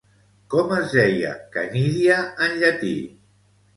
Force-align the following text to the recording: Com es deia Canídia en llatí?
Com 0.53 0.71
es 0.77 0.95
deia 0.95 1.35
Canídia 1.57 2.17
en 2.47 2.57
llatí? 2.65 2.95